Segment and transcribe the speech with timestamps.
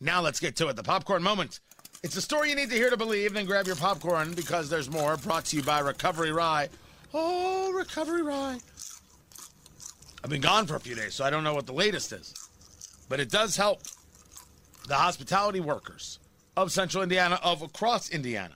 [0.00, 0.76] Now let's get to it.
[0.76, 1.60] The popcorn moment.
[2.04, 3.34] It's a story you need to hear to believe.
[3.34, 5.16] Then grab your popcorn because there's more.
[5.16, 6.68] Brought to you by Recovery Rye.
[7.12, 8.60] Oh, Recovery Rye.
[10.22, 12.34] I've been gone for a few days, so I don't know what the latest is.
[13.08, 13.82] But it does help
[14.86, 16.18] the hospitality workers
[16.56, 18.54] of central Indiana, of across Indiana,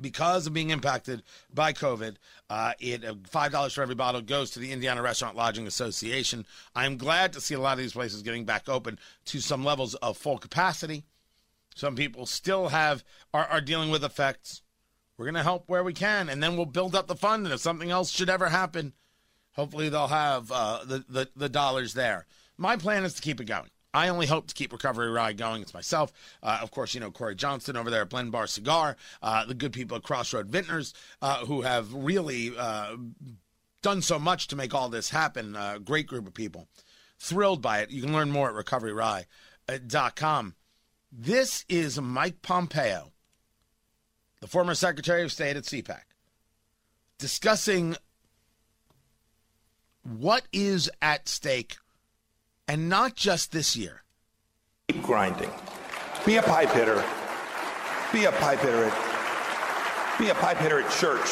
[0.00, 1.22] because of being impacted
[1.52, 2.16] by COVID.
[2.48, 6.46] Uh, it uh, five dollars for every bottle goes to the Indiana Restaurant Lodging Association.
[6.74, 9.94] I'm glad to see a lot of these places getting back open to some levels
[9.96, 11.04] of full capacity.
[11.74, 14.62] Some people still have are, are dealing with effects.
[15.16, 17.44] We're going to help where we can, and then we'll build up the fund.
[17.44, 18.94] And if something else should ever happen,
[19.52, 22.26] hopefully they'll have uh, the, the the dollars there.
[22.56, 23.70] My plan is to keep it going.
[23.92, 25.62] I only hope to keep Recovery Rye going.
[25.62, 26.12] It's myself,
[26.42, 29.54] uh, of course, you know, Corey Johnson over there at Blend Bar Cigar, uh, the
[29.54, 32.96] good people at Crossroad Vintners, uh, who have really uh,
[33.82, 35.56] done so much to make all this happen.
[35.56, 36.68] Uh, great group of people.
[37.18, 37.90] Thrilled by it.
[37.90, 40.54] You can learn more at recoveryrye.com.
[41.12, 43.10] This is Mike Pompeo,
[44.40, 46.02] the former Secretary of State at CPAC,
[47.18, 47.96] discussing
[50.04, 51.76] what is at stake
[52.70, 54.04] and not just this year.
[54.86, 55.50] Keep grinding.
[56.24, 57.04] Be a pipe hitter.
[58.12, 61.28] Be a pipe hitter at, be a pipe hitter at church.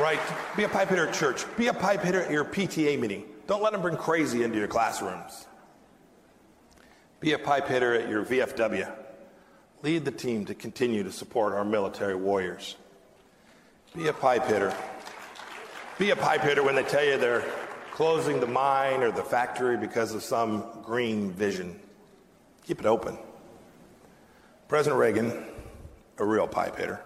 [0.00, 0.20] Right?
[0.56, 1.44] Be a pipe hitter at church.
[1.58, 3.24] Be a pipe hitter at your PTA meeting.
[3.46, 5.46] Don't let them bring crazy into your classrooms.
[7.20, 8.90] Be a pipe hitter at your VFW.
[9.82, 12.76] Lead the team to continue to support our military warriors.
[13.94, 14.74] Be a pipe hitter.
[15.98, 17.44] Be a pipe hitter when they tell you they're
[17.92, 21.78] closing the mine or the factory because of some green vision.
[22.64, 23.18] Keep it open.
[24.66, 25.44] President Reagan,
[26.18, 27.00] a real pipe hitter.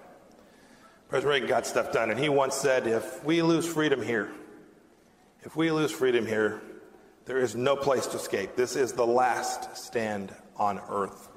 [1.08, 4.30] President Reagan got stuff done, and he once said, if we lose freedom here,
[5.42, 6.62] if we lose freedom here,
[7.24, 8.54] there is no place to escape.
[8.54, 11.28] This is the last stand on earth.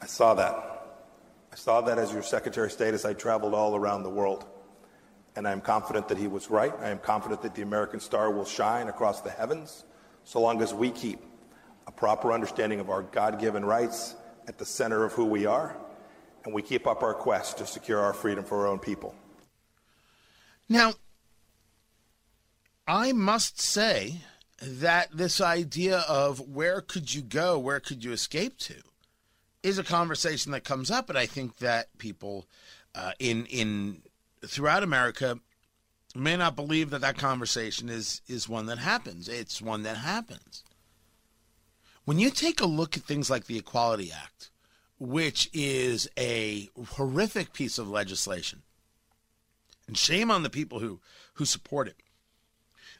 [0.00, 0.54] I saw that.
[1.52, 4.44] I saw that as your Secretary of State as I traveled all around the world.
[5.34, 6.72] And I am confident that he was right.
[6.80, 9.84] I am confident that the American star will shine across the heavens
[10.24, 11.20] so long as we keep
[11.86, 14.14] a proper understanding of our God given rights
[14.46, 15.76] at the center of who we are
[16.44, 19.14] and we keep up our quest to secure our freedom for our own people.
[20.68, 20.94] Now,
[22.86, 24.22] I must say
[24.60, 28.76] that this idea of where could you go, where could you escape to,
[29.62, 32.46] is a conversation that comes up, and I think that people
[32.94, 34.02] uh, in in
[34.46, 35.38] throughout America
[36.14, 39.28] may not believe that that conversation is is one that happens.
[39.28, 40.64] It's one that happens.
[42.04, 44.50] When you take a look at things like the Equality Act,
[44.98, 48.62] which is a horrific piece of legislation,
[49.86, 51.00] and shame on the people who
[51.34, 51.96] who support it.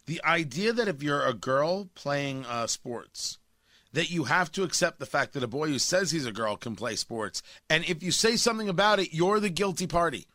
[0.07, 3.39] The idea that if you're a girl playing uh, sports,
[3.93, 6.57] that you have to accept the fact that a boy who says he's a girl
[6.57, 10.27] can play sports, and if you say something about it, you're the guilty party.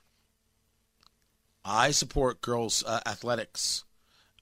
[1.67, 3.83] I support girls' uh, athletics,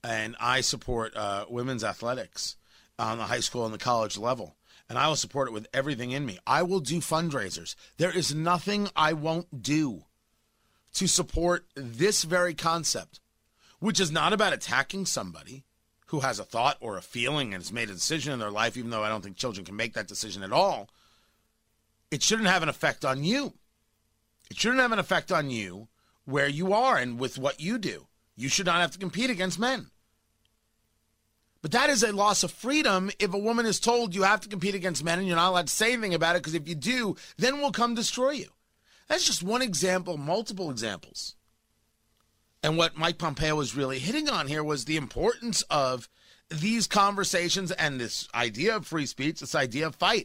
[0.03, 2.56] and I support uh, women's athletics
[3.00, 4.56] on the high school and the college level.
[4.88, 6.38] And I will support it with everything in me.
[6.46, 7.75] I will do fundraisers.
[7.97, 10.03] There is nothing I won't do
[10.94, 13.19] to support this very concept,
[13.80, 15.64] which is not about attacking somebody
[16.08, 18.78] who has a thought or a feeling and has made a decision in their life,
[18.78, 20.90] even though I don't think children can make that decision at all.
[22.12, 23.53] It shouldn't have an effect on you.
[24.52, 25.88] It shouldn't have an effect on you
[26.25, 28.08] where you are and with what you do.
[28.36, 29.91] You should not have to compete against men.
[31.62, 34.50] But that is a loss of freedom if a woman is told you have to
[34.50, 36.75] compete against men and you're not allowed to say anything about it because if you
[36.75, 38.50] do, then we'll come destroy you.
[39.08, 41.35] That's just one example, multiple examples.
[42.62, 46.09] And what Mike Pompeo was really hitting on here was the importance of
[46.50, 50.24] these conversations and this idea of free speech, this idea of fight.